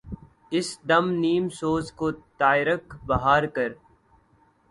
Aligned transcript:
اس 0.51 0.67
دم 0.89 1.05
نیم 1.15 1.45
سوز 1.59 1.85
کو 1.99 2.07
طائرک 2.39 2.95
بہار 3.07 3.43
کر 3.55 3.69